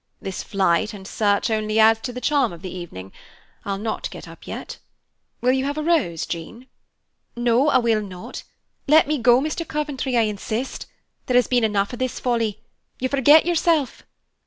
This 0.19 0.41
flight 0.41 0.95
and 0.95 1.07
search 1.07 1.51
only 1.51 1.77
adds 1.79 1.99
to 1.99 2.11
the 2.11 2.19
charm 2.19 2.51
of 2.51 2.63
the 2.63 2.75
evening. 2.75 3.11
I'll 3.65 3.77
not 3.77 4.09
get 4.09 4.27
up 4.27 4.47
yet. 4.47 4.79
Will 5.41 5.51
you 5.51 5.63
have 5.65 5.77
a 5.77 5.83
rose, 5.83 6.25
Jean?" 6.25 6.65
"No, 7.35 7.69
I 7.69 7.77
will 7.77 8.01
not. 8.01 8.41
Let 8.87 9.07
me 9.07 9.19
go, 9.19 9.39
Mr. 9.39 9.63
Coventry, 9.67 10.17
I 10.17 10.21
insist. 10.21 10.87
There 11.27 11.37
has 11.37 11.45
been 11.45 11.63
enough 11.63 11.93
of 11.93 11.99
this 11.99 12.19
folly. 12.19 12.63
You 12.99 13.09
forget 13.09 13.45
yourself." 13.45 14.01